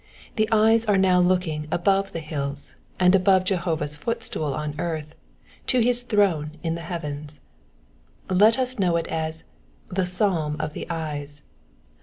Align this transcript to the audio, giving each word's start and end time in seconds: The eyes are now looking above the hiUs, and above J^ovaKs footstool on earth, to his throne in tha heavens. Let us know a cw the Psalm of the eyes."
The 0.35 0.49
eyes 0.51 0.87
are 0.87 0.97
now 0.97 1.19
looking 1.21 1.67
above 1.71 2.11
the 2.11 2.21
hiUs, 2.21 2.73
and 2.99 3.13
above 3.13 3.43
J^ovaKs 3.43 3.99
footstool 3.99 4.51
on 4.55 4.73
earth, 4.79 5.13
to 5.67 5.79
his 5.79 6.01
throne 6.01 6.57
in 6.63 6.73
tha 6.73 6.81
heavens. 6.81 7.39
Let 8.27 8.57
us 8.57 8.79
know 8.79 8.97
a 8.97 9.03
cw 9.03 9.43
the 9.91 10.07
Psalm 10.07 10.55
of 10.59 10.73
the 10.73 10.87
eyes." 10.89 11.43